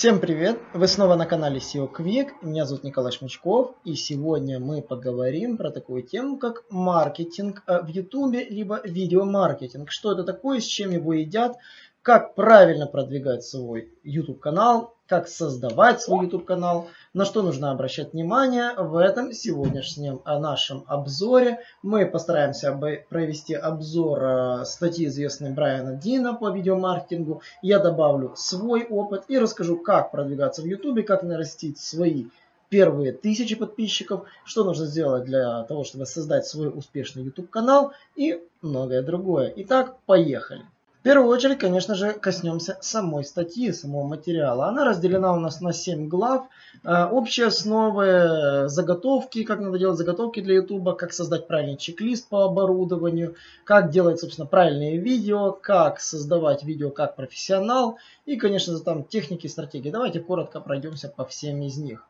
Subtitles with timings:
[0.00, 0.58] Всем привет!
[0.72, 2.30] Вы снова на канале SEO Quick.
[2.40, 3.74] Меня зовут Николай Шмычков.
[3.84, 9.90] И сегодня мы поговорим про такую тему, как маркетинг э, в YouTube, либо видеомаркетинг.
[9.90, 11.58] Что это такое, с чем его едят,
[12.00, 18.12] как правильно продвигать свой YouTube канал, как создавать свой YouTube канал, на что нужно обращать
[18.12, 21.58] внимание в этом сегодняшнем э, нашем обзоре.
[21.82, 22.72] Мы постараемся
[23.08, 27.42] провести обзор э, статьи известной Брайана Дина по видеомаркетингу.
[27.62, 32.26] Я добавлю свой опыт и расскажу, как продвигаться в YouTube, как нарастить свои
[32.68, 38.40] первые тысячи подписчиков, что нужно сделать для того, чтобы создать свой успешный YouTube канал и
[38.62, 39.52] многое другое.
[39.56, 40.62] Итак, поехали.
[41.00, 44.66] В первую очередь, конечно же, коснемся самой статьи, самого материала.
[44.66, 46.48] Она разделена у нас на 7 глав.
[46.84, 52.44] Э, общие основы, заготовки, как надо делать заготовки для YouTube, как создать правильный чек-лист по
[52.44, 57.96] оборудованию, как делать, собственно, правильные видео, как создавать видео как профессионал
[58.26, 59.90] и, конечно же, там техники и стратегии.
[59.90, 62.09] Давайте коротко пройдемся по всем из них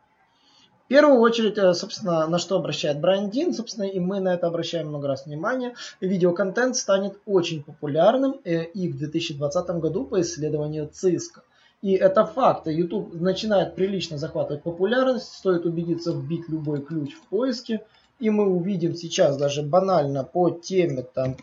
[0.90, 5.06] первую очередь, э, собственно, на что обращает Брайан собственно, и мы на это обращаем много
[5.06, 11.42] раз внимание, видеоконтент станет очень популярным э, и в 2020 году по исследованию ЦИСКа.
[11.80, 12.66] И это факт.
[12.66, 15.32] YouTube начинает прилично захватывать популярность.
[15.32, 17.86] Стоит убедиться вбить любой ключ в поиске.
[18.18, 21.36] И мы увидим сейчас даже банально по теме там,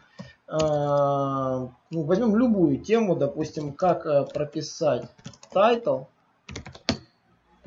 [0.49, 5.05] э, ну, возьмем любую тему, допустим, как э, прописать
[5.53, 6.07] title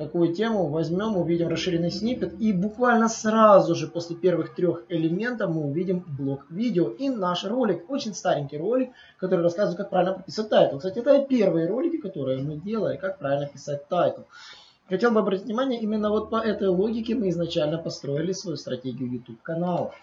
[0.01, 5.61] такую тему, возьмем, увидим расширенный снипет и буквально сразу же после первых трех элементов мы
[5.63, 10.77] увидим блок видео и наш ролик, очень старенький ролик, который рассказывает, как правильно прописать title.
[10.77, 14.21] Кстати, это первые ролики, которые мы делали, как правильно писать title.
[14.89, 19.41] Хотел бы обратить внимание, именно вот по этой логике мы изначально построили свою стратегию YouTube
[19.41, 19.93] канала.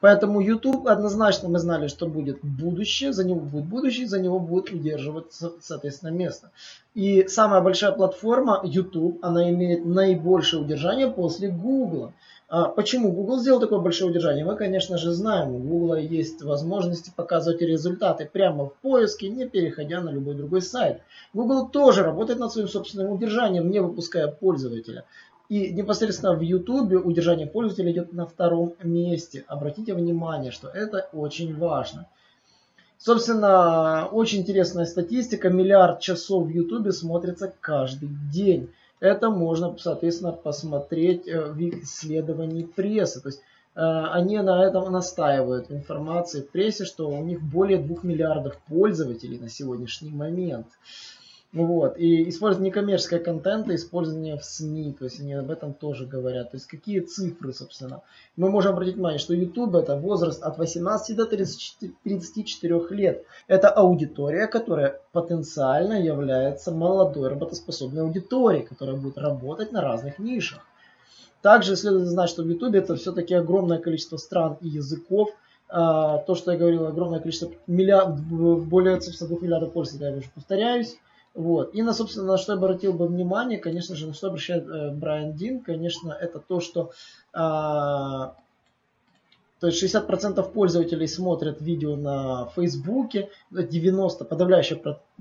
[0.00, 4.70] Поэтому YouTube однозначно мы знали, что будет будущее, за него будет будущее, за него будет
[4.70, 6.50] удерживаться, соответственно, место.
[6.94, 12.12] И самая большая платформа YouTube, она имеет наибольшее удержание после Google.
[12.48, 14.44] А почему Google сделал такое большое удержание?
[14.44, 20.00] Мы, конечно же, знаем, у Google есть возможности показывать результаты прямо в поиске, не переходя
[20.00, 21.00] на любой другой сайт.
[21.34, 25.04] Google тоже работает над своим собственным удержанием, не выпуская пользователя.
[25.48, 29.44] И непосредственно в YouTube удержание пользователя идет на втором месте.
[29.46, 32.06] Обратите внимание, что это очень важно.
[32.98, 35.48] Собственно, очень интересная статистика.
[35.50, 38.70] Миллиард часов в YouTube смотрится каждый день.
[38.98, 43.20] Это можно, соответственно, посмотреть э, в исследовании прессы.
[43.20, 43.40] То есть
[43.74, 48.56] э, они на этом настаивают в информации в прессе, что у них более 2 миллиардов
[48.68, 50.66] пользователей на сегодняшний момент.
[51.56, 51.96] Вот.
[51.96, 56.50] И использование некоммерческого контента, использование в СМИ, то есть они об этом тоже говорят.
[56.50, 58.02] То есть какие цифры, собственно.
[58.36, 63.24] Мы можем обратить внимание, что YouTube это возраст от 18 до 34, 34 лет.
[63.46, 70.60] Это аудитория, которая потенциально является молодой работоспособной аудиторией, которая будет работать на разных нишах.
[71.40, 75.30] Также следует знать, что в YouTube это все-таки огромное количество стран и языков.
[75.70, 80.98] А, то, что я говорил, огромное количество, миллиард, более 2 миллиардов пользователей, я уже повторяюсь.
[81.36, 81.74] Вот.
[81.74, 84.90] И на, собственно, на что я обратил бы внимание, конечно же, на что обращает э,
[84.90, 86.92] Брайан Дин, конечно, это то, что
[87.34, 88.32] э, то
[89.60, 94.78] есть 60% пользователей смотрят видео на Фейсбуке, 90% подавляющее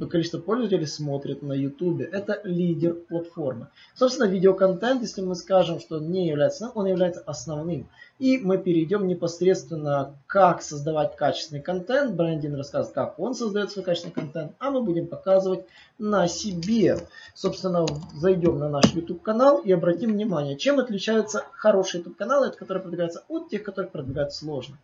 [0.09, 2.01] количество пользователей смотрит на YouTube.
[2.01, 3.67] Это лидер платформы.
[3.93, 7.87] Собственно, видеоконтент, если мы скажем, что не является, он является основным.
[8.19, 12.15] И мы перейдем непосредственно, как создавать качественный контент.
[12.15, 15.65] Брендин рассказывает, как он создает свой качественный контент, а мы будем показывать
[15.97, 16.97] на себе.
[17.33, 22.81] Собственно, зайдем на наш YouTube канал и обратим внимание, чем отличаются хорошие YouTube каналы, которые
[22.81, 24.77] продвигаются от тех, которые продвигаются сложно.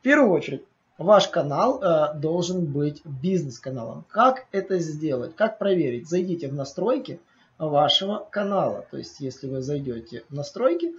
[0.00, 0.64] В первую очередь,
[0.98, 4.04] ваш канал э, должен быть бизнес-каналом.
[4.08, 5.34] Как это сделать?
[5.36, 6.08] Как проверить?
[6.08, 7.20] Зайдите в настройки
[7.58, 8.86] вашего канала.
[8.90, 10.92] То есть, если вы зайдете в настройки,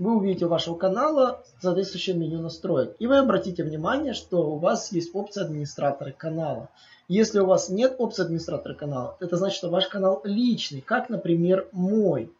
[0.00, 2.96] вы увидите у вашего канала соответствующее меню настроек.
[2.98, 6.70] И вы обратите внимание, что у вас есть опция администратора канала.
[7.06, 11.68] Если у вас нет опции администратора канала, это значит, что ваш канал личный, как, например,
[11.72, 12.32] мой.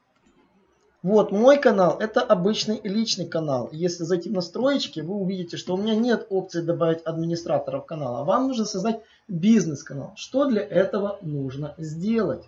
[1.03, 3.71] Вот мой канал, это обычный личный канал.
[3.73, 8.25] Если зайти в настроечки, вы увидите, что у меня нет опции добавить администраторов канала.
[8.25, 10.13] Вам нужно создать бизнес-канал.
[10.17, 12.45] Что для этого нужно сделать?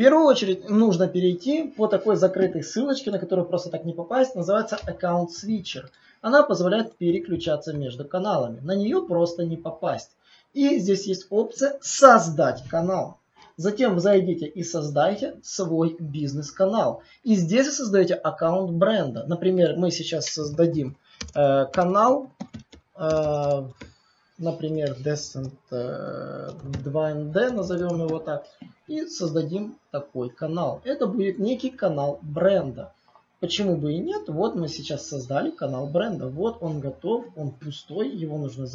[0.00, 4.78] первую очередь нужно перейти по такой закрытой ссылочке, на которую просто так не попасть, называется
[4.86, 5.90] Account Switcher.
[6.22, 8.60] Она позволяет переключаться между каналами.
[8.60, 10.16] На нее просто не попасть.
[10.54, 13.19] И здесь есть опция «Создать канал».
[13.60, 17.02] Затем зайдите и создайте свой бизнес-канал.
[17.24, 19.26] И здесь вы создаете аккаунт бренда.
[19.26, 20.96] Например, мы сейчас создадим
[21.34, 22.30] э, канал,
[22.96, 23.62] э,
[24.38, 26.52] например, Descent э,
[26.86, 28.46] 2ND, назовем его так,
[28.88, 30.80] и создадим такой канал.
[30.84, 32.94] Это будет некий канал бренда.
[33.40, 34.28] Почему бы и нет?
[34.28, 36.28] Вот мы сейчас создали канал бренда.
[36.28, 38.66] Вот он готов, он пустой, его нужно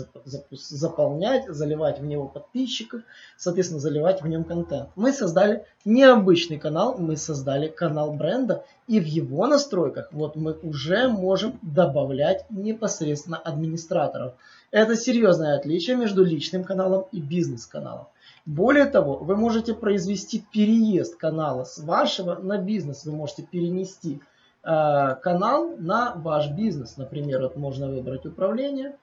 [0.49, 3.03] заполнять, заливать в него подписчиков,
[3.37, 4.89] соответственно, заливать в нем контент.
[4.95, 11.09] Мы создали необычный канал, мы создали канал бренда, и в его настройках вот мы уже
[11.09, 14.33] можем добавлять непосредственно администраторов.
[14.71, 18.07] Это серьезное отличие между личным каналом и бизнес-каналом.
[18.47, 24.21] Более того, вы можете произвести переезд канала с вашего на бизнес, вы можете перенести
[24.65, 26.97] канал на ваш бизнес.
[26.97, 28.97] Например, вот можно выбрать управление.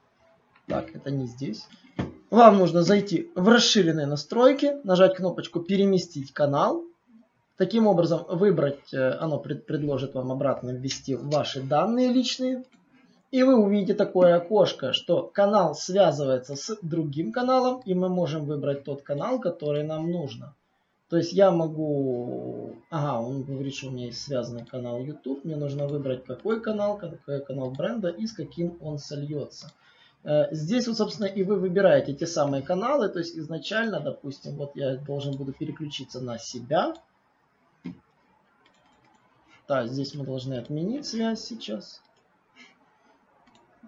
[0.67, 1.67] Так, это не здесь.
[2.31, 6.83] Вам нужно зайти в расширенные настройки, нажать кнопочку «Переместить канал».
[7.59, 12.65] Таким образом, выбрать, э, оно предложит вам обратно ввести ваши данные личные.
[13.31, 18.85] И вы увидите такое окошко, что канал связывается с другим каналом, и мы можем выбрать
[18.85, 20.55] тот канал, который нам нужно.
[21.13, 22.75] То есть я могу...
[22.89, 25.45] Ага, он говорит, что у меня есть связанный канал YouTube.
[25.45, 29.71] Мне нужно выбрать какой канал, какой канал бренда и с каким он сольется.
[30.25, 33.11] Э, здесь, вот, собственно, и вы выбираете те самые каналы.
[33.11, 36.95] То есть изначально, допустим, вот я должен буду переключиться на себя.
[39.67, 42.01] Так, здесь мы должны отменить связь сейчас.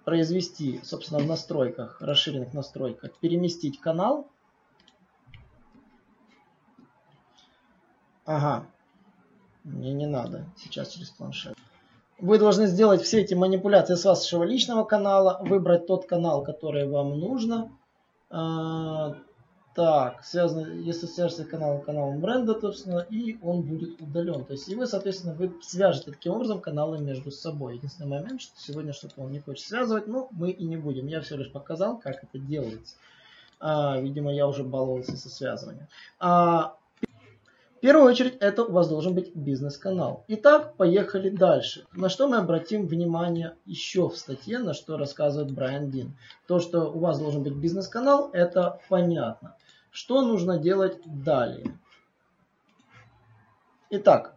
[0.04, 4.28] Произвести, собственно, в настройках, расширенных настройках, переместить канал.
[8.24, 8.66] Ага.
[9.64, 10.44] Мне не надо.
[10.56, 11.56] Сейчас через планшет.
[12.18, 17.18] Вы должны сделать все эти манипуляции с вашего личного канала, выбрать тот канал, который вам
[17.18, 17.72] нужно.
[18.30, 19.16] А,
[19.74, 24.44] так, связано, если свяжется канал каналом бренда, собственно, и он будет удален.
[24.44, 27.76] То есть, и вы, соответственно, вы свяжете таким образом каналы между собой.
[27.76, 31.08] Единственный момент, что сегодня что-то он не хочет связывать, но мы и не будем.
[31.08, 32.96] Я всего лишь показал, как это делается.
[33.58, 35.88] А, видимо, я уже баловался со связыванием.
[36.20, 36.76] А,
[37.84, 40.24] первую очередь это у вас должен быть бизнес-канал.
[40.28, 41.84] Итак, поехали дальше.
[41.92, 46.16] На что мы обратим внимание еще в статье, на что рассказывает Брайан Дин.
[46.46, 49.54] То, что у вас должен быть бизнес-канал, это понятно.
[49.90, 51.78] Что нужно делать далее?
[53.90, 54.33] Итак,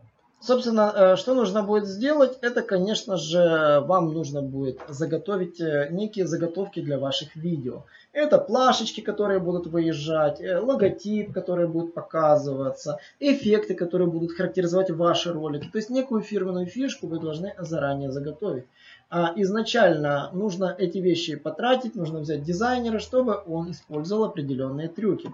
[0.47, 6.25] Собственно, э, что нужно будет сделать, это, конечно же, вам нужно будет заготовить э, некие
[6.25, 7.83] заготовки для ваших видео.
[8.13, 15.33] Это плашечки, которые будут выезжать, э, логотип, который будет показываться, эффекты, которые будут характеризовать ваши
[15.33, 15.67] ролики.
[15.69, 18.67] То есть некую фирменную фишку вы должны заранее заготовить.
[19.09, 25.29] А изначально нужно эти вещи потратить, нужно взять дизайнера, чтобы он использовал определенные трюки.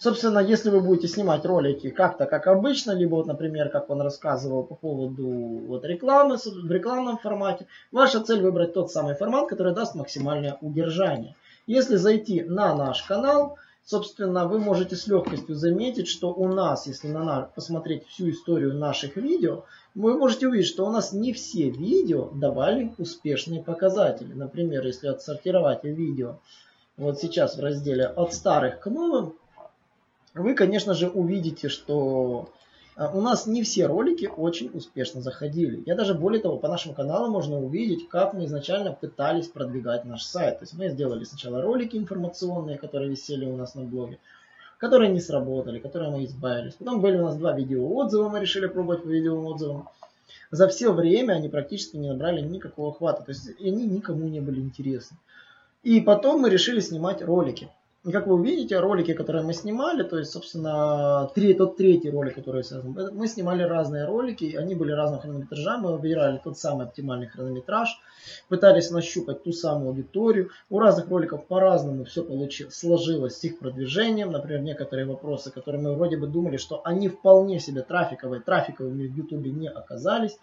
[0.00, 4.62] Собственно, если вы будете снимать ролики как-то, как обычно, либо вот, например, как он рассказывал
[4.62, 9.96] по поводу вот рекламы в рекламном формате, ваша цель выбрать тот самый формат, который даст
[9.96, 11.34] максимальное удержание.
[11.66, 17.08] Если зайти на наш канал, собственно, вы можете с легкостью заметить, что у нас, если
[17.08, 19.64] на наш, посмотреть всю историю наших видео,
[19.96, 24.32] вы можете увидеть, что у нас не все видео давали успешные показатели.
[24.32, 26.38] Например, если отсортировать видео
[26.96, 29.34] вот сейчас в разделе от старых к новым,
[30.34, 32.50] вы, конечно же, увидите, что
[32.98, 35.82] а, у нас не все ролики очень успешно заходили.
[35.86, 40.24] Я даже более того, по нашему каналу можно увидеть, как мы изначально пытались продвигать наш
[40.24, 40.58] сайт.
[40.58, 44.18] То есть мы сделали сначала ролики информационные, которые висели у нас на блоге,
[44.78, 46.74] которые не сработали, которые мы избавились.
[46.74, 49.88] Потом были у нас два видео отзыва, мы решили пробовать по видео отзывам.
[50.50, 54.60] За все время они практически не набрали никакого охвата, то есть они никому не были
[54.60, 55.16] интересны.
[55.84, 57.68] И потом мы решили снимать ролики.
[58.08, 62.36] И как вы увидите, ролики, которые мы снимали, то есть, собственно, три, тот третий ролик,
[62.36, 67.26] который связан, мы снимали разные ролики, они были разного хронометража, мы выбирали тот самый оптимальный
[67.26, 68.00] хронометраж,
[68.48, 70.48] пытались нащупать ту самую аудиторию.
[70.70, 74.32] У разных роликов по-разному все получилось, сложилось с их продвижением.
[74.32, 79.14] Например, некоторые вопросы, которые мы вроде бы думали, что они вполне себе трафиковые, трафиковыми в
[79.14, 80.38] YouTube не оказались.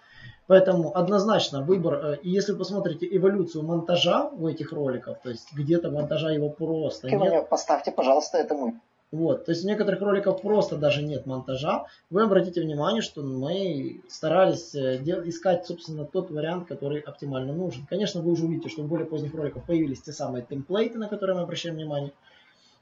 [0.48, 5.48] Поэтому однозначно выбор, э, и если вы посмотрите эволюцию монтажа у этих роликов, то есть
[5.54, 7.50] где-то монтажа его просто нет.
[7.50, 8.80] Поставьте, пожалуйста, этому.
[9.12, 11.86] Вот, то есть у некоторых роликов просто даже нет монтажа.
[12.10, 17.86] Вы обратите внимание, что мы старались э, искать, собственно, тот вариант, который оптимально нужен.
[17.88, 21.38] Конечно, вы уже увидите, что в более поздних роликах появились те самые темплейты, на которые
[21.38, 22.12] мы обращаем внимание.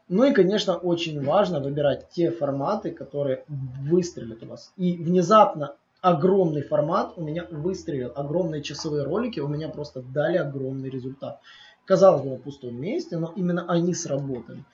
[0.09, 4.73] Ну и, конечно, очень важно выбирать те форматы, которые выстрелят у вас.
[4.75, 8.11] И внезапно огромный формат у меня выстрелил.
[8.13, 11.39] Огромные часовые ролики у меня просто дали огромный результат.
[11.85, 14.65] Казалось бы, на пустом месте, но именно они сработали.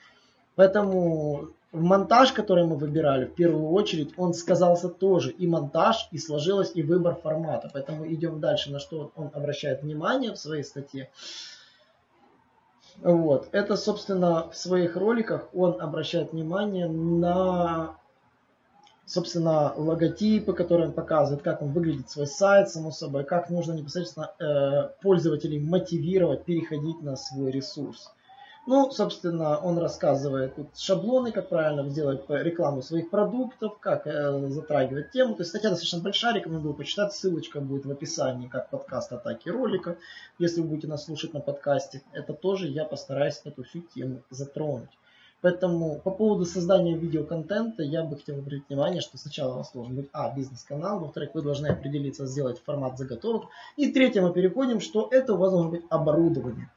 [0.56, 5.30] Поэтому монтаж, который мы выбирали, в первую очередь, он сказался тоже.
[5.30, 7.70] И монтаж, и сложилось, и выбор формата.
[7.72, 11.10] Поэтому идем дальше, на что он обращает внимание в своей статье.
[13.02, 13.48] Вот.
[13.52, 17.99] Это, собственно, в своих роликах он обращает внимание на,
[19.10, 24.32] собственно, логотипы, которые он показывает, как он выглядит свой сайт, само собой, как нужно непосредственно
[24.38, 28.12] э, пользователей мотивировать переходить на свой ресурс.
[28.66, 35.10] Ну, собственно, он рассказывает тут шаблоны, как правильно сделать рекламу своих продуктов, как э, затрагивать
[35.10, 35.34] тему.
[35.34, 37.12] То есть статья достаточно большая, рекомендую почитать.
[37.12, 39.96] Ссылочка будет в описании, как подкаст атаки ролика.
[40.38, 44.90] Если вы будете нас слушать на подкасте, это тоже я постараюсь эту всю тему затронуть.
[45.42, 49.96] Поэтому по поводу создания видеоконтента я бы хотел обратить внимание, что сначала у вас должен
[49.96, 53.44] быть а, бизнес-канал, во-вторых, вы должны определиться, сделать формат заготовок.
[53.76, 56.68] И третье мы переходим, что это у вас должно быть оборудование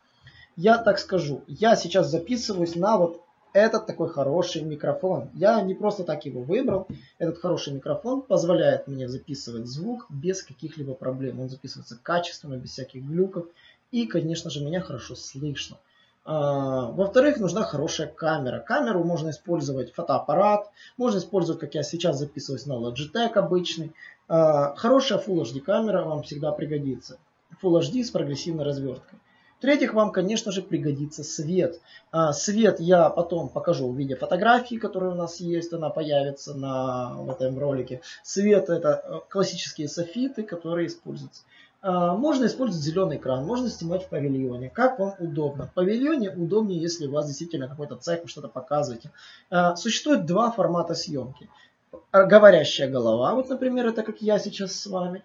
[0.55, 3.21] я так скажу, я сейчас записываюсь на вот
[3.53, 5.29] этот такой хороший микрофон.
[5.33, 6.87] Я не просто так его выбрал.
[7.19, 11.39] Этот хороший микрофон позволяет мне записывать звук без каких-либо проблем.
[11.39, 13.45] Он записывается качественно, без всяких глюков.
[13.91, 15.77] И, конечно же, меня хорошо слышно.
[16.25, 18.59] А, во-вторых, нужна хорошая камера.
[18.59, 23.91] Камеру можно использовать фотоаппарат, можно использовать, как я сейчас записываюсь на Logitech обычный.
[24.27, 27.17] А, хорошая Full HD камера вам всегда пригодится.
[27.61, 29.19] Full HD с прогрессивной разверткой.
[29.63, 31.79] В-третьих, вам, конечно же, пригодится свет.
[32.11, 37.15] А, свет я потом покажу в виде фотографии, которая у нас есть, она появится на,
[37.15, 38.01] в этом ролике.
[38.23, 41.43] Свет это э, классические софиты, которые используются.
[41.83, 45.67] А, можно использовать зеленый экран, можно снимать в павильоне, как вам удобно.
[45.67, 49.11] В павильоне удобнее, если у вас действительно какой-то цех, вы что-то показываете.
[49.49, 51.49] А, существует два формата съемки.
[52.13, 55.23] Говорящая голова, вот, например, это как я сейчас с вами.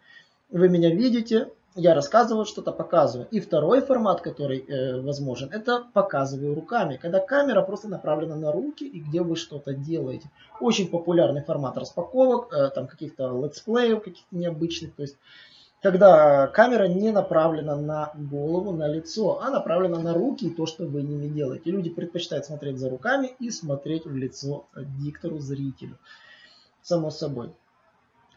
[0.51, 3.29] Вы меня видите, я рассказываю что-то, показываю.
[3.31, 8.85] И второй формат, который э, возможен, это показываю руками, когда камера просто направлена на руки
[8.85, 10.29] и где вы что-то делаете.
[10.61, 15.17] Очень популярный формат распаковок, э, там каких-то летсплеев, каких-то необычных, то есть
[15.81, 20.85] когда камера не направлена на голову, на лицо, а направлена на руки и то, что
[20.85, 21.71] вы ними делаете.
[21.71, 24.67] Люди предпочитают смотреть за руками и смотреть в лицо
[25.01, 25.97] диктору, зрителю.
[26.83, 27.53] Само собой.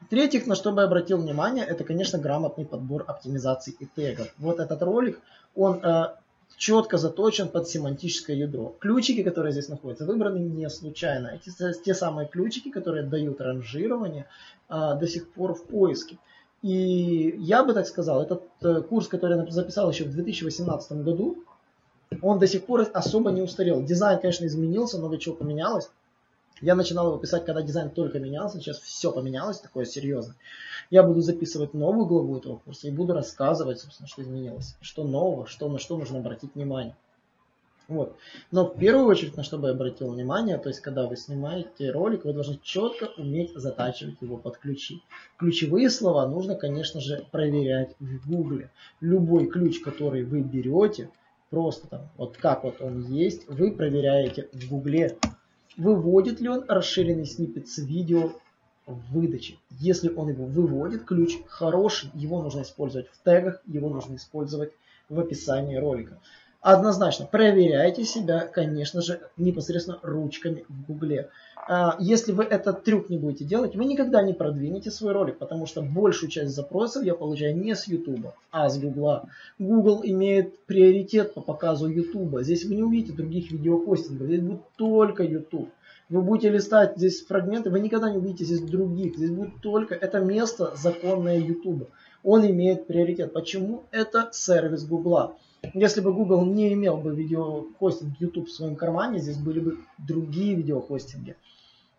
[0.02, 4.34] В-третьих, на что бы я обратил внимание, это, конечно, грамотный подбор оптимизаций и тегов.
[4.38, 5.20] Вот этот ролик,
[5.56, 6.16] он э,
[6.58, 8.76] четко заточен под семантическое ядро.
[8.80, 11.28] Ключики, которые здесь находятся, выбраны не случайно.
[11.28, 11.52] Эти
[11.84, 14.28] те самые ключики, которые дают ранжирование
[14.70, 16.18] э, до сих пор в поиске.
[16.62, 21.44] И я бы так сказал, этот э, курс, который я записал еще в 2018 году,
[22.22, 23.82] он до сих пор особо не устарел.
[23.84, 25.90] Дизайн, конечно, изменился, много чего поменялось.
[26.62, 30.36] Я начинал его писать, когда дизайн только менялся, сейчас все поменялось, такое серьезно.
[30.92, 35.48] Я буду записывать новую главу этого курса и буду рассказывать, собственно, что изменилось, что нового,
[35.48, 36.96] что, на что нужно обратить внимание.
[37.92, 38.16] Вот.
[38.52, 41.92] Но в первую очередь, на что бы я обратил внимание, то есть, когда вы снимаете
[41.92, 45.04] ролик, вы должны четко уметь затачивать его под ключи.
[45.38, 48.72] Ключевые слова нужно, конечно же, проверять в Гугле.
[49.02, 51.10] Любой ключ, который вы берете,
[51.50, 55.18] просто там, вот как вот он есть, вы проверяете в Гугле
[55.76, 58.32] выводит ли он расширенный сниппет с видео
[58.86, 59.58] в выдаче.
[59.70, 64.72] Если он его выводит, ключ хороший, его нужно использовать в тегах, его нужно использовать
[65.10, 66.22] в описании ролика.
[66.62, 71.30] Однозначно проверяйте себя, конечно же, непосредственно ручками в Гугле.
[71.68, 75.66] А, если вы этот трюк не будете делать, вы никогда не продвинете свой ролик, потому
[75.66, 79.24] что большую часть запросов я получаю не с YouTube, а с Google.
[79.58, 82.42] Google имеет приоритет по показу YouTube.
[82.42, 85.70] Здесь вы не увидите других видеохостингов, здесь будет только YouTube.
[86.10, 89.16] Вы будете листать здесь фрагменты, вы никогда не увидите здесь других.
[89.16, 91.90] Здесь будет только это место законное YouTube.
[92.24, 93.34] Он имеет приоритет.
[93.34, 93.84] Почему?
[93.92, 95.36] Это сервис Google.
[95.74, 100.56] Если бы Google не имел бы видеохостинг YouTube в своем кармане, здесь были бы другие
[100.56, 101.36] видеохостинги.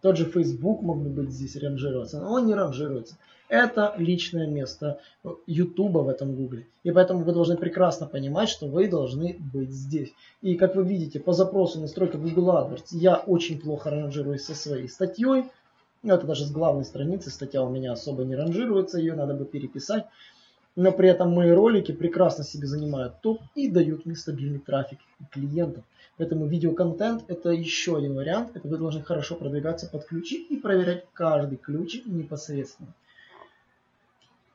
[0.00, 3.16] Тот же Facebook мог бы быть здесь ранжироваться, но он не ранжируется.
[3.48, 4.98] Это личное место
[5.46, 6.60] YouTube в этом Google.
[6.82, 10.12] И поэтому вы должны прекрасно понимать, что вы должны быть здесь.
[10.40, 14.88] И как вы видите, по запросу настройка Google AdWords я очень плохо ранжируюсь со своей
[14.88, 15.44] статьей.
[16.04, 20.06] Это даже с главной страницы статья у меня особо не ранжируется, ее надо бы переписать
[20.76, 24.98] но при этом мои ролики прекрасно себе занимают топ и дают мне стабильный трафик
[25.30, 25.84] клиентов.
[26.16, 28.50] Поэтому видеоконтент это еще один вариант.
[28.54, 32.94] Это вы должны хорошо продвигаться под ключи и проверять каждый ключик непосредственно.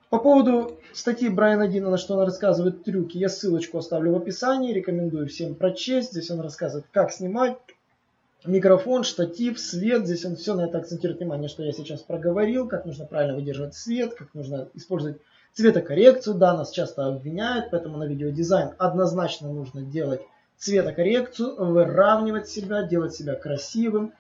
[0.10, 4.74] По поводу статьи Брайана Дина, на что он рассказывает трюки, я ссылочку оставлю в описании,
[4.74, 6.12] рекомендую всем прочесть.
[6.12, 7.58] Здесь он рассказывает, как снимать,
[8.46, 10.06] микрофон, штатив, свет.
[10.06, 13.76] Здесь он все на это акцентирует внимание, что я сейчас проговорил, как нужно правильно выдерживать
[13.76, 15.18] свет, как нужно использовать
[15.54, 16.36] цветокоррекцию.
[16.36, 20.22] Да, нас часто обвиняют, поэтому на видеодизайн однозначно нужно делать
[20.58, 24.14] цветокоррекцию, выравнивать себя, делать себя красивым.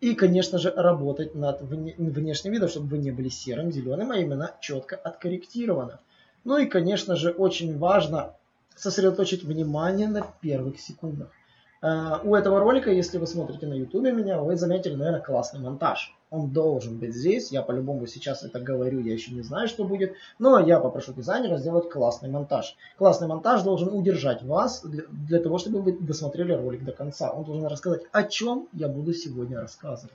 [0.00, 4.52] И, конечно же, работать над внешним видом, чтобы вы не были серым, зеленым, а именно
[4.60, 5.98] четко откорректировано.
[6.44, 8.34] Ну и, конечно же, очень важно
[8.76, 11.30] сосредоточить внимание на первых секундах.
[11.80, 16.14] Э, у этого ролика, если вы смотрите на YouTube меня, вы заметили, наверное, классный монтаж.
[16.30, 17.52] Он должен быть здесь.
[17.52, 20.14] Я по-любому сейчас это говорю, я еще не знаю, что будет.
[20.38, 22.76] Но я попрошу дизайнера сделать классный монтаж.
[22.98, 27.30] Классный монтаж должен удержать вас для, для того, чтобы вы досмотрели ролик до конца.
[27.30, 30.14] Он должен рассказать, о чем я буду сегодня рассказывать.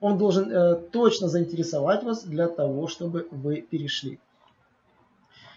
[0.00, 4.18] Он должен э, точно заинтересовать вас для того, чтобы вы перешли.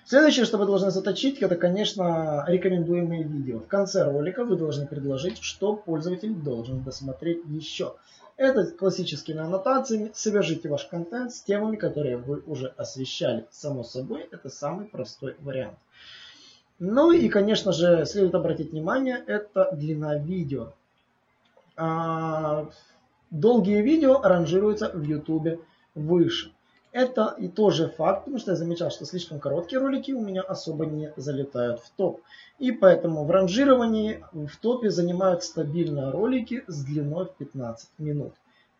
[0.05, 3.59] Следующее, что вы должны заточить, это, конечно, рекомендуемые видео.
[3.59, 7.95] В конце ролика вы должны предложить, что пользователь должен досмотреть еще.
[8.35, 10.11] Это классическими аннотациями.
[10.13, 13.45] Свяжите ваш контент с темами, которые вы уже освещали.
[13.51, 15.77] Само собой, это самый простой вариант.
[16.79, 20.73] Ну и, конечно же, следует обратить внимание, это длина видео.
[21.77, 22.69] А,
[23.31, 25.63] долгие видео ранжируются в YouTube
[25.95, 26.52] выше.
[26.93, 30.85] Это и тоже факт, потому что я замечал, что слишком короткие ролики у меня особо
[30.85, 32.21] не залетают в топ.
[32.59, 38.33] И поэтому в ранжировании в топе занимают стабильно ролики с длиной в 15 минут.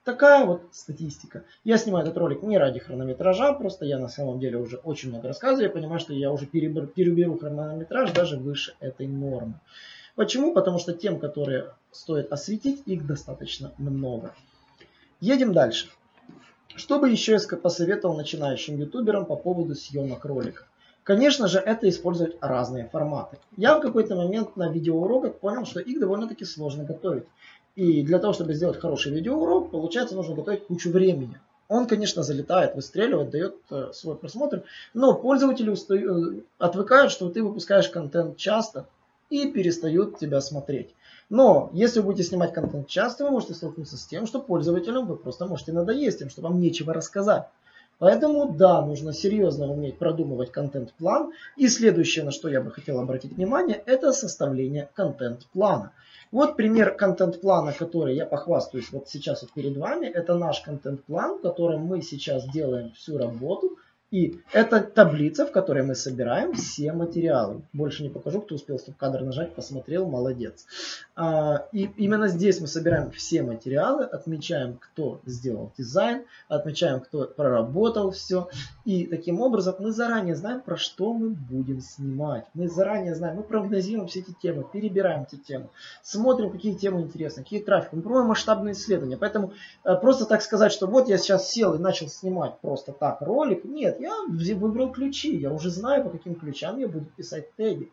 [0.04, 1.44] Такая вот статистика.
[1.64, 5.30] Я снимаю этот ролик не ради хронометража, просто я на самом деле уже очень много
[5.30, 5.70] рассказываю.
[5.70, 9.60] Я понимаю, что я уже переберу, переберу хронометраж даже выше этой нормы.
[10.14, 10.54] Почему?
[10.54, 14.36] Потому что тем, которые стоит осветить, их достаточно много.
[15.20, 15.90] Едем дальше.
[16.76, 20.68] Что бы еще я посоветовал начинающим ютуберам по поводу съемок роликов?
[21.04, 23.38] Конечно же, это использовать разные форматы.
[23.58, 27.26] Я в какой-то момент на видеоуроках понял, что их довольно-таки сложно готовить.
[27.76, 31.40] И для того, чтобы сделать хороший видеоурок, получается, нужно готовить кучу времени.
[31.68, 34.64] Он, конечно, залетает, выстреливает, дает э, свой просмотр,
[34.94, 38.88] но пользователи устают, э, отвыкают, что ты выпускаешь контент часто
[39.30, 40.94] и перестают тебя смотреть.
[41.30, 45.16] Но если вы будете снимать контент часто, вы можете столкнуться с тем, что пользователям вы
[45.16, 47.48] просто можете надоесть им, что вам нечего рассказать.
[48.00, 51.32] Поэтому да, нужно серьезно уметь продумывать контент-план.
[51.56, 55.92] И следующее, на что я бы хотел обратить внимание, это составление контент-плана.
[56.32, 60.08] Вот пример контент-плана, который я похвастаюсь вот сейчас вот перед вами.
[60.08, 63.78] Это наш контент-план, в котором мы сейчас делаем всю работу
[64.14, 67.64] и это таблица, в которой мы собираем все материалы.
[67.74, 70.68] Больше не покажу, кто успел стоп-кадр нажать, посмотрел, молодец.
[71.16, 78.12] А, и именно здесь мы собираем все материалы, отмечаем, кто сделал дизайн, отмечаем, кто проработал
[78.12, 78.50] все.
[78.86, 82.46] И таким образом мы заранее знаем, про что мы будем снимать.
[82.54, 85.70] Мы заранее знаем, мы прогнозируем все эти темы, перебираем эти темы,
[86.04, 87.96] смотрим, какие темы интересны, какие трафики.
[87.96, 89.18] Мы проводим масштабные исследования.
[89.18, 93.20] Поэтому э, просто так сказать, что вот я сейчас сел и начал снимать просто так
[93.22, 95.36] ролик, нет, я выбрал ключи.
[95.36, 97.90] Я уже знаю, по каким ключам я буду писать теги.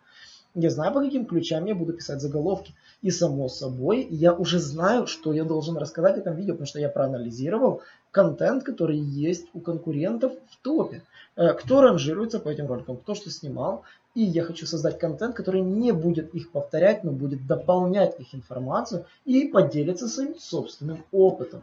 [0.54, 2.74] Я знаю, по каким ключам я буду писать заголовки.
[3.02, 6.80] И само собой, я уже знаю, что я должен рассказать в этом видео, потому что
[6.80, 11.02] я проанализировал контент, который есть у конкурентов в топе.
[11.36, 13.84] Э, кто ранжируется по этим роликам, кто что снимал.
[14.16, 19.06] И я хочу создать контент, который не будет их повторять, но будет дополнять их информацию
[19.24, 21.62] и поделиться своим собственным опытом.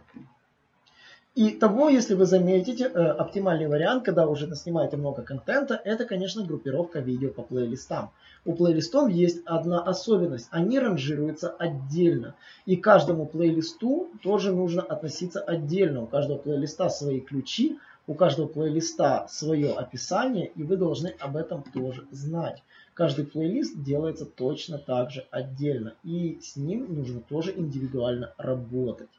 [1.38, 6.44] И того, если вы заметите, э, оптимальный вариант, когда уже снимаете много контента, это, конечно,
[6.44, 8.10] группировка видео по плейлистам.
[8.44, 10.48] У плейлистов есть одна особенность.
[10.50, 12.34] Они ранжируются отдельно.
[12.66, 16.02] И каждому плейлисту тоже нужно относиться отдельно.
[16.02, 21.62] У каждого плейлиста свои ключи, у каждого плейлиста свое описание, и вы должны об этом
[21.62, 22.64] тоже знать.
[22.96, 25.94] Каждый плейлист делается точно так же отдельно.
[26.04, 29.10] И с ним нужно тоже индивидуально работать.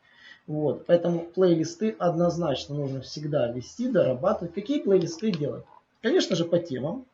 [0.48, 4.54] Вот, поэтому плейлисты однозначно нужно всегда вести, дорабатывать.
[4.54, 5.64] Какие плейлисты делать?
[6.00, 7.04] Конечно же, по темам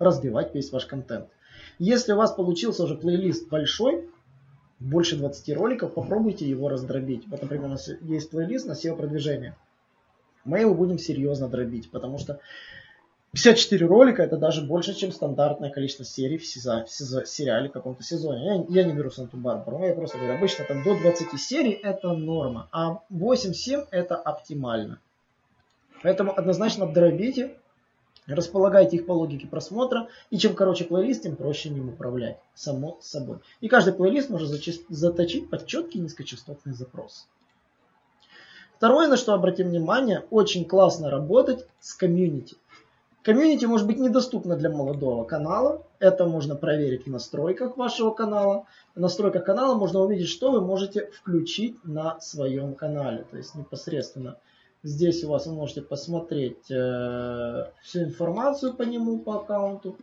[0.00, 1.28] разбивать весь ваш контент.
[1.78, 4.10] Если у вас получился уже плейлист большой,
[4.80, 7.28] больше 20 роликов, попробуйте его раздробить.
[7.28, 9.56] Вот, например, у нас есть плейлист на SEO-продвижение.
[10.44, 12.40] Мы его будем серьезно дробить, потому что
[13.38, 17.72] 54 ролика это даже больше, чем стандартное количество серий в, сеза, в сезо, сериале в
[17.72, 18.44] каком-то сезоне.
[18.68, 22.68] Я, я не беру Санту-Барбару, я просто говорю, обычно там до 20 серий это норма,
[22.72, 24.98] а 8-7 это оптимально.
[26.02, 27.56] Поэтому однозначно дробите,
[28.26, 33.38] располагайте их по логике просмотра, и чем короче плейлист, тем проще ним управлять, само собой.
[33.60, 34.48] И каждый плейлист можно
[34.88, 37.28] заточить под четкий низкочастотный запрос.
[38.78, 42.56] Второе, на что обратим внимание, очень классно работать с комьюнити.
[43.22, 45.82] Комьюнити может быть недоступно для молодого канала.
[45.98, 48.66] Это можно проверить в настройках вашего канала.
[48.94, 53.24] В настройках канала можно увидеть, что вы можете включить на своем канале.
[53.30, 54.36] То есть непосредственно
[54.82, 59.96] здесь у вас вы можете посмотреть э, всю информацию по нему, по аккаунту.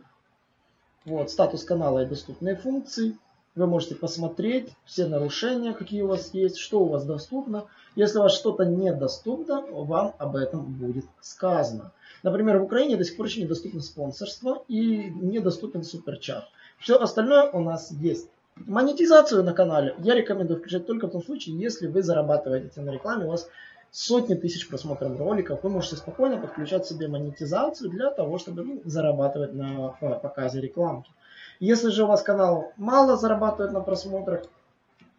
[1.04, 3.16] Вот, статус канала и доступные функции.
[3.56, 7.64] Вы можете посмотреть все нарушения, какие у вас есть, что у вас доступно.
[7.94, 11.92] Если у вас что-то недоступно, вам об этом будет сказано.
[12.22, 16.44] Например, в Украине до сих пор еще недоступно спонсорство и недоступен суперчат.
[16.78, 18.28] Все остальное у нас есть.
[18.56, 23.24] Монетизацию на канале я рекомендую включать только в том случае, если вы зарабатываете на рекламе,
[23.24, 23.48] у вас
[23.90, 29.54] сотни тысяч просмотров роликов, вы можете спокойно подключать себе монетизацию для того, чтобы ну, зарабатывать
[29.54, 29.88] на
[30.22, 31.10] показе рекламки.
[31.58, 34.42] Если же у вас канал мало зарабатывает на просмотрах,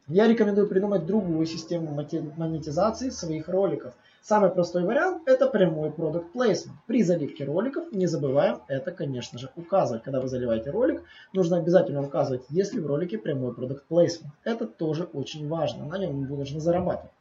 [0.07, 1.91] я рекомендую придумать другую систему
[2.37, 3.93] монетизации своих роликов.
[4.21, 6.75] Самый простой вариант это прямой product placement.
[6.85, 10.03] При заливке роликов не забываем это, конечно же, указывать.
[10.03, 14.29] Когда вы заливаете ролик, нужно обязательно указывать, есть ли в ролике прямой product placement.
[14.43, 15.85] Это тоже очень важно.
[15.85, 17.11] На нем нужно зарабатывать.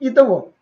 [0.00, 0.52] Итого,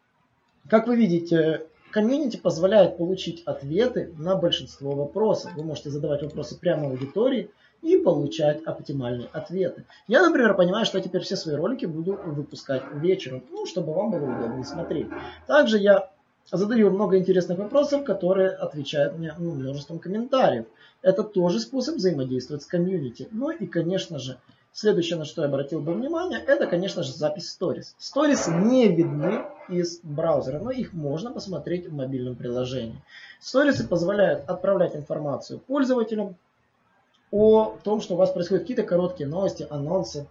[0.69, 5.53] как вы видите, комьюнити позволяет получить ответы на большинство вопросов.
[5.55, 7.51] Вы можете задавать вопросы прямо аудитории
[7.83, 9.85] и получать оптимальные ответы.
[10.09, 14.11] Я, например, понимаю, что я теперь все свои ролики буду выпускать вечером, ну, чтобы вам
[14.11, 15.09] было удобнее смотреть.
[15.47, 16.11] Также я
[16.51, 20.67] задаю много интересных вопросов, которые отвечают мне ну, множеством комментариев.
[21.03, 23.29] Это тоже способ взаимодействовать с комьюнити.
[23.31, 24.39] Ну и, конечно же,
[24.75, 27.95] Следующее, на что я обратил бы внимание, это, конечно же, запись сторис.
[27.99, 33.03] Сторис не видны из браузера, но их можно посмотреть в мобильном приложении.
[33.41, 36.37] Сторисы позволяют отправлять информацию пользователям
[37.31, 40.27] о том, что у вас происходят какие-то короткие новости, анонсы.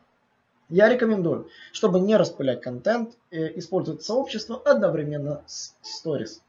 [0.69, 6.41] Я рекомендую, чтобы не распылять контент, э, использовать сообщество одновременно с сторис.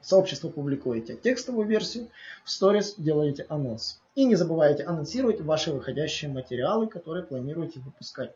[0.00, 2.08] В сообщество публикуете текстовую версию,
[2.44, 4.00] в сторис делаете анонс.
[4.14, 8.34] И не забывайте анонсировать ваши выходящие материалы, которые планируете выпускать.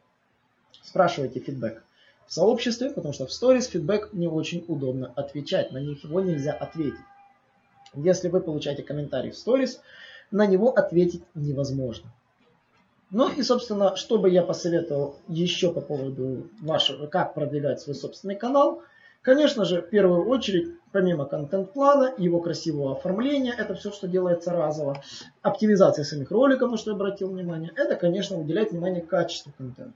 [0.82, 1.82] Спрашивайте фидбэк
[2.26, 7.00] в сообществе, потому что в сторис фидбэк не очень удобно отвечать, на него нельзя ответить.
[7.94, 9.80] Если вы получаете комментарий в сторис,
[10.30, 12.10] на него ответить невозможно.
[13.10, 18.36] Ну и, собственно, что бы я посоветовал еще по поводу вашего, как продвигать свой собственный
[18.36, 18.82] канал–
[19.24, 25.02] Конечно же, в первую очередь, помимо контент-плана, его красивого оформления, это все, что делается разово,
[25.40, 29.94] оптимизация самих роликов, на что я обратил внимание, это, конечно, уделять внимание качеству контента.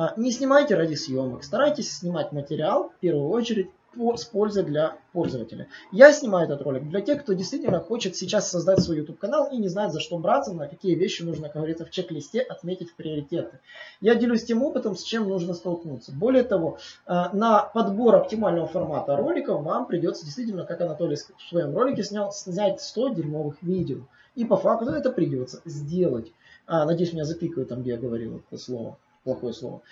[0.00, 4.96] А, не снимайте ради съемок, старайтесь снимать материал, в первую очередь, по, с пользой для
[5.12, 5.68] пользователя.
[5.92, 9.58] Я снимаю этот ролик для тех, кто действительно хочет сейчас создать свой YouTube канал и
[9.58, 13.58] не знает, за что браться, на какие вещи нужно, как говорится, в чек-листе отметить приоритеты.
[14.00, 16.12] Я делюсь тем опытом, с чем нужно столкнуться.
[16.12, 21.76] Более того, э, на подбор оптимального формата роликов вам придется действительно, как Анатолий в своем
[21.76, 23.98] ролике снял, снять 100 дерьмовых видео.
[24.34, 26.32] И по факту это придется сделать.
[26.66, 29.82] А, надеюсь, меня запикают там, где я говорил это слово, плохое слово.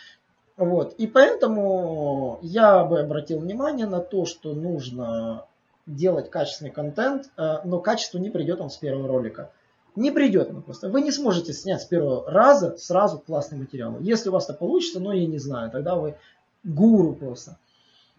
[0.56, 0.94] Вот.
[0.94, 5.46] И поэтому я бы обратил внимание на то, что нужно
[5.86, 9.50] делать качественный контент, э, но качество не придет вам с первого ролика.
[9.96, 10.88] Не придет оно просто.
[10.88, 13.96] Вы не сможете снять с первого раза сразу классный материал.
[14.00, 16.16] Если у вас это получится, но я не знаю, тогда вы
[16.62, 17.56] гуру просто.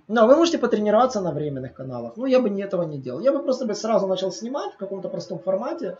[0.07, 2.17] Но вы можете потренироваться на временных каналах.
[2.17, 3.19] Но я бы этого не делал.
[3.19, 5.97] Я бы просто бы сразу начал снимать в каком-то простом формате.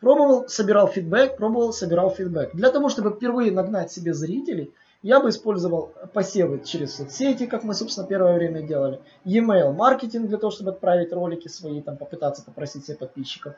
[0.00, 2.54] Пробовал, собирал фидбэк, пробовал, собирал фидбэк.
[2.54, 4.72] Для того, чтобы впервые нагнать себе зрителей–
[5.06, 9.00] я бы использовал посевы через соцсети, как мы, собственно, первое время делали.
[9.24, 13.54] E-mail маркетинг для того, чтобы отправить ролики свои, там, попытаться попросить себе подписчиков.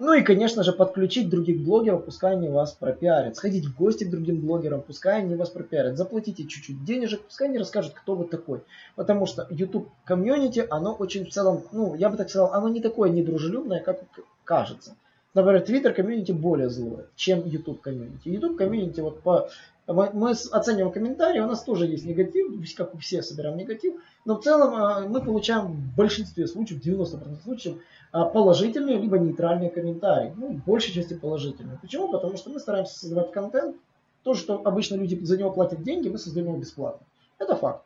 [0.00, 3.36] Ну и, конечно же, подключить других блогеров, пускай они вас пропиарят.
[3.36, 5.96] Сходить в гости к другим блогерам, пускай они вас пропиарят.
[5.96, 8.62] Заплатите чуть-чуть денежек, пускай они расскажут, кто вы такой.
[8.96, 12.80] Потому что YouTube комьюнити, оно очень в целом, ну, я бы так сказал, оно не
[12.80, 14.00] такое недружелюбное, как
[14.42, 14.96] кажется.
[15.32, 18.28] Например, Twitter комьюнити более злое, чем YouTube комьюнити.
[18.28, 19.48] YouTube комьюнити вот по
[19.92, 24.44] мы оцениваем комментарии, у нас тоже есть негатив, как у всех собираем негатив, но в
[24.44, 27.78] целом а, мы получаем в большинстве случаев, 90% случаев,
[28.12, 30.32] а, положительные либо нейтральные комментарии.
[30.36, 31.78] Ну, в большей части положительные.
[31.80, 32.08] Почему?
[32.10, 33.76] Потому что мы стараемся создавать контент.
[34.22, 37.04] То, что обычно люди за него платят деньги, мы создаем его бесплатно.
[37.38, 37.82] Это факт.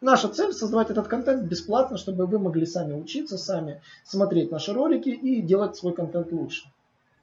[0.00, 5.08] Наша цель создавать этот контент бесплатно, чтобы вы могли сами учиться, сами смотреть наши ролики
[5.08, 6.66] и делать свой контент лучше.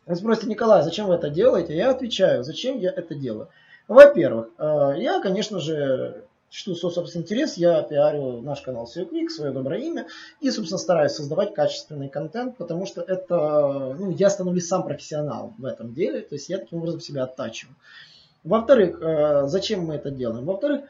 [0.07, 1.75] Вы спросите, Николай, зачем вы это делаете?
[1.75, 3.49] Я отвечаю, зачем я это делаю.
[3.89, 9.51] Во-первых, э, я, конечно же, что, собственно, интерес, я пиарю наш канал SEO Quick, свое
[9.51, 10.07] доброе имя,
[10.39, 15.65] и, собственно, стараюсь создавать качественный контент, потому что это, ну, я становлюсь сам профессионал в
[15.65, 17.75] этом деле, то есть я таким образом себя оттачиваю.
[18.45, 20.45] Во-вторых, э, зачем мы это делаем?
[20.45, 20.85] Во-вторых,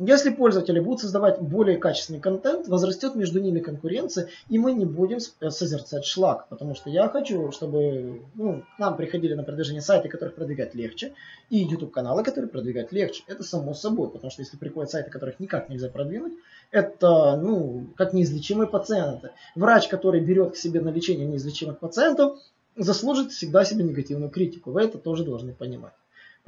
[0.00, 5.18] Если пользователи будут создавать более качественный контент, возрастет между ними конкуренция, и мы не будем
[5.40, 6.46] э, созерцать шлак.
[6.48, 11.14] Потому что я хочу, чтобы ну, к нам приходили на продвижение сайты, которых продвигать легче,
[11.50, 13.24] и YouTube-каналы, которые продвигать легче.
[13.26, 16.34] Это само собой, потому что если приходят сайты, которых никак нельзя продвинуть,
[16.70, 19.32] это, ну, как неизлечимые пациенты.
[19.56, 22.38] Врач, который берет к себе на лечение неизлечимых пациентов,
[22.76, 24.70] заслужит всегда себе негативную критику.
[24.70, 25.94] Вы это тоже должны понимать.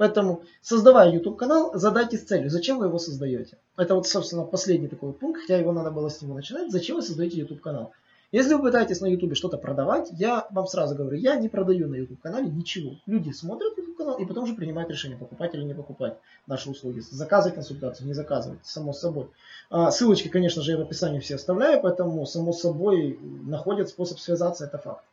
[0.01, 3.59] Поэтому, создавая YouTube канал, задайтесь целью, зачем вы его создаете.
[3.77, 6.71] Это вот, собственно, последний такой пункт, хотя его надо было с него начинать.
[6.71, 7.93] Зачем вы создаете YouTube канал?
[8.31, 11.97] Если вы пытаетесь на YouTube что-то продавать, я вам сразу говорю, я не продаю на
[11.97, 12.95] YouTube канале ничего.
[13.05, 17.01] Люди смотрят YouTube канал и потом уже принимают решение, покупать или не покупать наши услуги.
[17.01, 19.27] Заказывать консультацию, не заказывать, само собой.
[19.69, 24.65] А, ссылочки, конечно же, я в описании все оставляю, поэтому, само собой, находят способ связаться,
[24.65, 25.03] это факт.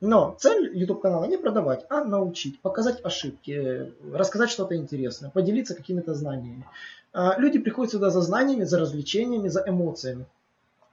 [0.00, 6.14] Но цель YouTube канала не продавать, а научить, показать ошибки, рассказать что-то интересное, поделиться какими-то
[6.14, 6.66] знаниями.
[7.12, 10.26] А, люди приходят сюда за знаниями, за развлечениями, за эмоциями.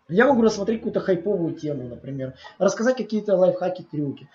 [0.08, 4.30] Я могу рассмотреть какую-то хайповую тему, например, рассказать какие-то лайфхаки, трюки.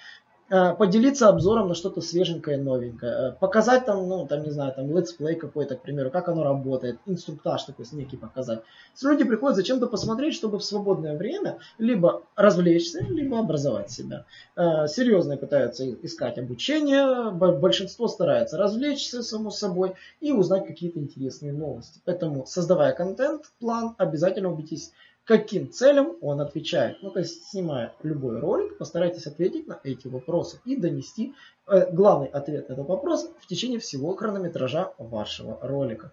[0.48, 4.96] Э, поделиться обзором на что-то свеженькое, новенькое, э, показать там, ну, там, не знаю, там,
[4.96, 8.62] летсплей какой-то, к примеру, как оно работает, инструктаж такой некий показать.
[9.02, 14.24] Люди приходят зачем-то посмотреть, чтобы в свободное время либо развлечься, либо образовать себя.
[14.54, 22.00] Э, серьезные пытаются искать обучение, большинство старается развлечься, само собой, и узнать какие-то интересные новости.
[22.04, 24.92] Поэтому, создавая контент, план, обязательно убедитесь,
[25.26, 27.02] каким целям он отвечает.
[27.02, 31.34] Ну, то есть, снимая любой ролик, постарайтесь ответить на эти вопросы и донести
[31.66, 36.12] э, главный ответ на этот вопрос в течение всего хронометража вашего ролика.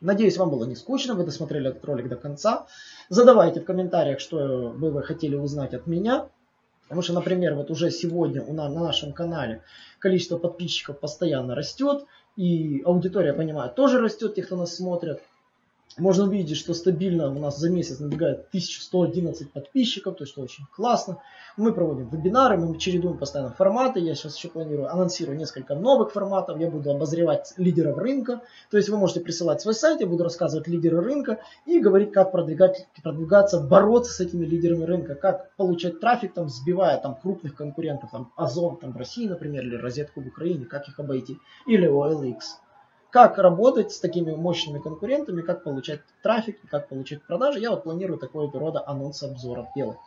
[0.00, 2.66] Надеюсь, вам было не скучно, вы досмотрели этот ролик до конца.
[3.08, 6.28] Задавайте в комментариях, что бы вы хотели узнать от меня.
[6.84, 9.62] Потому что, например, вот уже сегодня у нас, на нашем канале
[9.98, 12.06] количество подписчиков постоянно растет.
[12.36, 15.20] И аудитория, понимаю, тоже растет, тех, кто нас смотрит
[15.96, 21.18] можно увидеть, что стабильно у нас за месяц набегает 1111 подписчиков, то есть очень классно.
[21.56, 23.98] Мы проводим вебинары, мы чередуем постоянно форматы.
[23.98, 26.60] Я сейчас еще планирую, анонсирую несколько новых форматов.
[26.60, 28.42] Я буду обозревать лидеров рынка.
[28.70, 32.30] То есть вы можете присылать свой сайт, я буду рассказывать лидеры рынка и говорить, как
[32.30, 38.10] продвигать, продвигаться, бороться с этими лидерами рынка, как получать трафик, там, сбивая там, крупных конкурентов,
[38.12, 42.36] там, Озон там, в России, например, или Розетку в Украине, как их обойти, или OLX
[43.10, 47.60] как работать с такими мощными конкурентами, как получать трафик, как получать продажи.
[47.60, 49.98] Я вот планирую такого рода анонсы обзоров делать.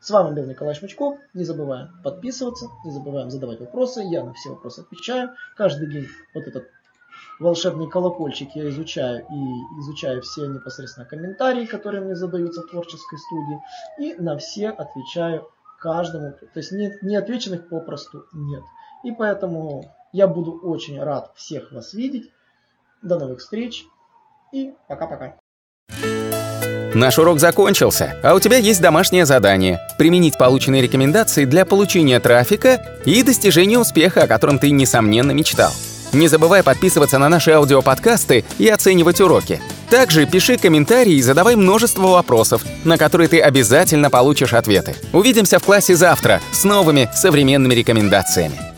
[0.00, 1.18] С вами был Николай Шмачков.
[1.34, 4.02] Не забываем подписываться, не забываем задавать вопросы.
[4.02, 5.30] Я на все вопросы отвечаю.
[5.56, 6.68] Каждый день вот этот
[7.40, 13.60] волшебный колокольчик я изучаю и изучаю все непосредственно комментарии, которые мне задаются в творческой студии.
[13.98, 15.48] И на все отвечаю
[15.80, 16.32] каждому.
[16.32, 18.62] То есть не, не попросту нет.
[19.02, 22.30] И поэтому я буду очень рад всех вас видеть.
[23.02, 23.84] До новых встреч
[24.52, 25.36] и пока-пока.
[26.94, 33.00] Наш урок закончился, а у тебя есть домашнее задание– применить полученные рекомендации для получения трафика
[33.04, 35.72] и достижения успеха, о котором ты, несомненно, мечтал.
[36.14, 39.60] Не забывай подписываться на наши аудиоподкасты и оценивать уроки.
[39.90, 44.94] Также пиши комментарии и задавай множество вопросов, на которые ты обязательно получишь ответы.
[45.12, 48.75] Увидимся в классе завтра с новыми современными рекомендациями.